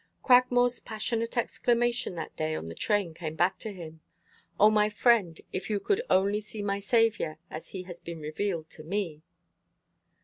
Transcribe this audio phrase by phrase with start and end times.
[0.23, 4.01] Cragmore's passionate exclamation that day on the train came back to him:
[4.59, 8.67] "O, my friend, if you could only see my Savior as he has been revealed
[8.71, 9.21] to me!"